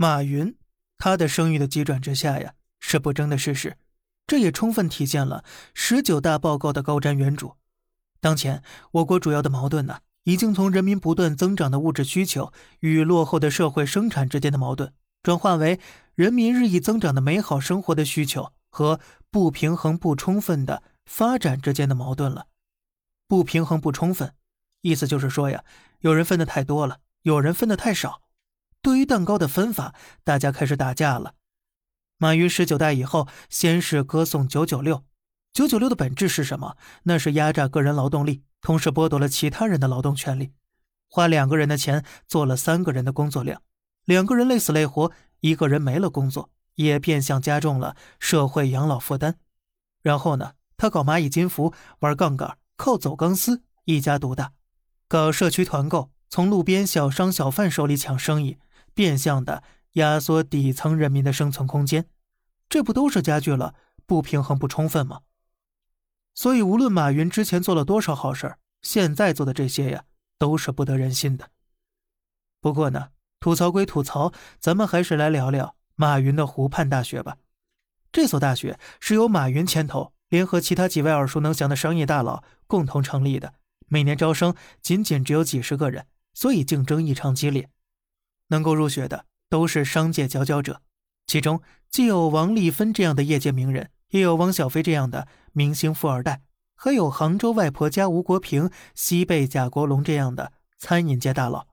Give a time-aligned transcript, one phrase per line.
[0.00, 0.54] 马云，
[0.96, 3.76] 他的声誉的急转直下呀，是不争的事实。
[4.28, 5.42] 这也充分体现了
[5.74, 7.54] 十九大报告的高瞻远瞩。
[8.20, 15.80] 当前我国主要的矛盾呢，已经从人民不断增长的物质需求与落后的社会生产之间的矛盾，转化为
[16.14, 19.00] 人民日益增长的美好生活的需求和
[19.32, 22.46] 不平衡不充分的发展之间的矛盾了。
[23.26, 24.32] 不平衡不充分，
[24.82, 25.64] 意思就是说呀，
[25.98, 28.22] 有人分的太多了，有人分的太少。
[28.88, 29.94] 对于蛋糕的分法，
[30.24, 31.34] 大家开始打架了。
[32.16, 35.04] 马云十九代以后，先是歌颂“九九六
[35.52, 36.74] ”，“九九六”的本质是什么？
[37.02, 40.54] 那是压榨个人劳动力，同时剥夺了其他人的劳动权利。
[41.06, 43.60] 花两个人的钱做了三个人的工作量，
[44.06, 49.34] 两个人累死累活，一个人没了工作，也变相加重了社会养老负担。
[50.00, 54.52] 然后呢，他搞蚂蚁金服，玩杠杆，靠走钢丝一家独大，
[55.06, 58.56] 搞社区团购，从路边小商小贩手里抢生意。
[58.98, 59.62] 变相的
[59.92, 62.06] 压缩底层人民的生存空间，
[62.68, 65.20] 这不都是加剧了不平衡不充分吗？
[66.34, 70.02] 所以，无论马云之前做了多少好事现在做的这些呀，
[70.36, 71.50] 都是不得人心的。
[72.60, 77.36] 不过呢，吐槽归吐槽，咱们还是来聊聊马云的湖畔大学吧。
[78.10, 83.54] 这所大学是由马云牵头，联合其他几位耳熟能详的商业大佬共同成立的，
[83.86, 87.70] 每年招生仅仅只有几十个人，所以竞争异常激烈。
[88.48, 90.82] 能够入学的都是商界佼佼者，
[91.26, 96.42] 其中既有王丽芬这样的业界名人，也有汪小菲这样的明星富二代，
[96.74, 101.66] 还有杭州外婆家吴国平、西贝贾国龙这样的餐饮界大佬，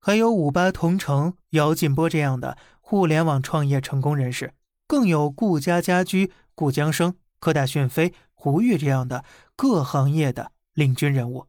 [0.00, 4.54] 还有五八同城姚劲波这样的互联网创业成功人士，
[4.86, 9.24] 更有顾家家居顾江生、科大讯飞胡玉这样的
[9.54, 11.46] 各行业的领军人物。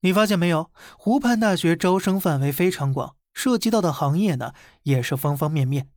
[0.00, 0.70] 你发现没有？
[0.98, 3.16] 湖畔大学招生范围非常广。
[3.32, 4.52] 涉及到的行业呢，
[4.82, 5.88] 也是方方面面，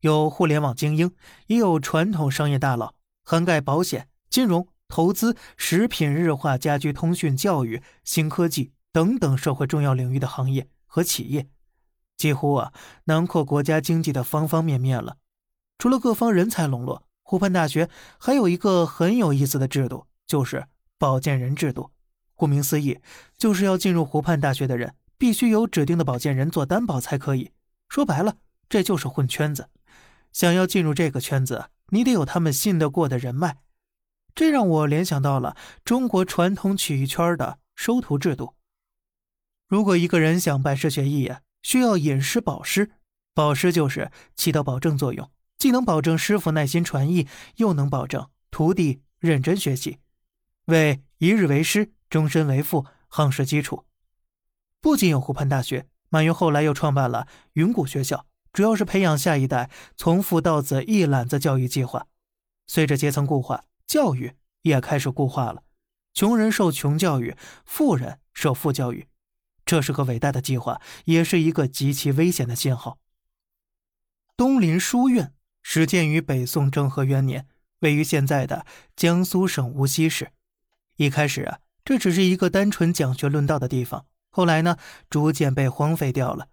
[0.00, 1.12] 有互联网精英，
[1.48, 11.48] 也有传统商业大佬，涵盖保险、金融、投资、食品、日化、家居、通讯、教育、新科技等等社会重要领域的行业和企业，
[12.16, 12.72] 几乎啊
[13.04, 15.16] 囊括国家经济的方方面面了。
[15.78, 20.66] 除了各方人才笼络，湖畔大学还有一个很有意思的制度，就是
[20.98, 21.90] 保荐人制度。
[22.36, 23.00] 顾名思义，
[23.36, 24.94] 就是要进入湖畔大学的人。
[25.24, 27.50] 必须有指定的保荐人做担保才可以。
[27.88, 28.36] 说白了，
[28.68, 29.70] 这就是混圈子。
[30.34, 33.56] 想要进入这个圈子，你得有他们信得过的人脉。
[34.34, 38.54] 这让我联想到了中国传统曲艺圈的收徒制度。
[39.66, 42.90] 如果一个人想拜师学艺，需要引师保师。
[43.32, 49.96] 保师就是起到保证作用，既能保证师傅耐心传艺，又能保证徒弟认真学习，
[50.66, 53.86] 为一日为师，终身为父夯实基础。
[54.84, 62.06] 不仅有湖畔大学，马云后来又创办了云谷学校，主要是培养下一代从父到子一揽子教育计划。
[62.66, 65.62] 随着阶层固化，教育也开始固化了，
[66.12, 67.34] 穷人受穷教育，
[67.64, 69.06] 富人受富教育，
[69.64, 72.98] 这是个伟大的计划，也是一个极其危险的信号。
[74.36, 80.32] 东林书院始建于北宋政和元年，位于现在的江苏省无锡市。
[80.96, 84.04] 一开始啊，这只是一个单纯讲学论道的地方。
[84.36, 84.76] 后来呢，
[85.08, 86.48] 逐渐被荒废掉了。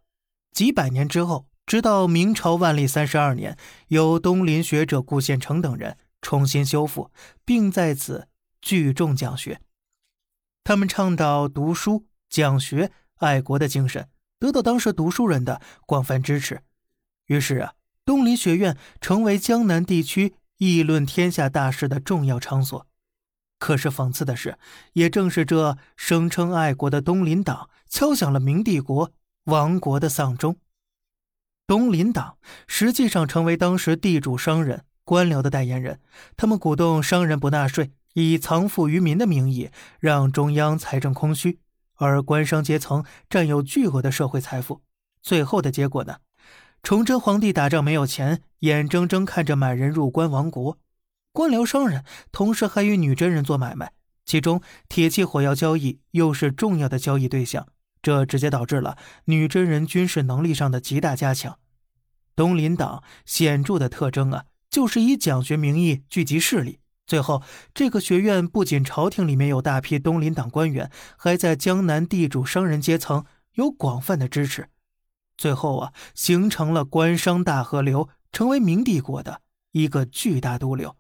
[0.52, 7.10] 几百年之后，直到明朝万历三十二年，由东林学者顾宪成等人重新修复，
[7.44, 8.28] 并在此
[8.62, 9.60] 聚众讲学。
[10.64, 16.62] 他们倡导读书、讲学、爱国的精神，得到当时读书人的广泛支持。
[17.26, 17.74] 于是啊，
[18.06, 22.86] 东林学院成为江南地区议论天下大事的重要场所。
[23.62, 24.58] 可是讽刺的是，
[24.94, 29.12] 也正是这声称爱国的东林党，敲响了明帝国
[29.44, 30.58] 亡国的丧钟。
[31.68, 36.00] 东林党实际上成为当时地主、商人、官僚的代言人，
[36.36, 39.70] 他们鼓动商人不纳税，以藏富于民的名义，
[40.00, 41.60] 让中央财政空虚，
[41.98, 44.82] 而官商阶层占有巨额的社会财富。
[45.22, 46.18] 最后的结果呢？
[46.82, 50.80] 崇祯皇帝打仗没有钱，眼睁睁看着满人入关亡国。
[51.34, 53.94] 官僚商人同时还与女真人做买卖，
[54.26, 57.68] 其中铁器火药交易又是重要的交易对象，
[58.02, 61.58] 这直接导致了女真人军事能力上的极大加强。
[62.36, 66.80] 东林党显著的特征啊，就是以讲学名义聚集势力。
[67.06, 67.44] 最后，
[67.74, 73.26] 这个学院不仅朝廷里面有大批东林党官员，还在江南地主商人阶层
[73.56, 74.70] 有广泛的支持。
[75.38, 79.42] 最后啊，形成了官商大河流，成为明帝国的
[79.72, 80.96] 一个巨大毒瘤。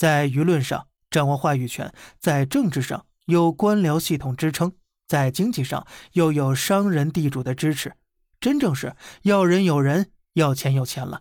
[0.00, 4.72] 在舆论上掌握话语权，在政治上有官僚系统支撑，
[5.06, 7.92] 在经济上又有商人地主的支持，
[8.40, 11.20] 真正是要人有人，要钱有钱了。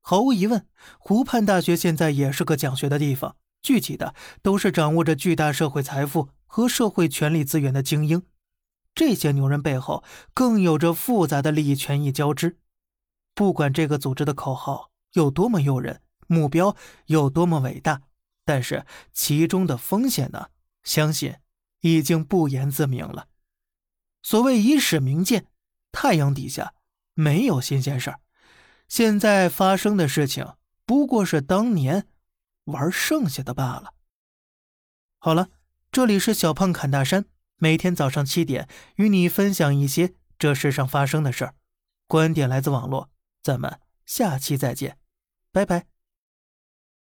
[0.00, 0.68] 毫无疑问，
[1.00, 8.22] 湖畔大学现在也是个讲学的地方，聚集的都是掌握着巨大社会财富和社会权力资源的精英。
[8.94, 12.60] 这些牛人背后更有着复杂的利益权益交织。
[13.34, 16.76] 不管这个组织的口号有多么诱人，目标
[17.06, 18.02] 有多么伟大，
[18.44, 20.48] 但是其中的风险呢？
[20.82, 21.36] 相信
[21.80, 23.28] 已经不言自明了。
[24.22, 25.46] 所谓以史明鉴，
[25.90, 26.74] 太阳底下
[27.14, 28.20] 没有新鲜事儿。
[28.88, 32.06] 现在发生的事情不过是当年
[32.64, 33.94] 玩剩下的罢了。
[35.18, 35.48] 好了，
[35.90, 37.26] 这里是小胖侃大山。
[37.58, 41.54] 每天早上七点，与你分享一些这世上发生的事儿，
[42.06, 43.10] 观点来自网络，
[43.42, 44.98] 咱们下期再见，
[45.50, 45.95] 拜拜。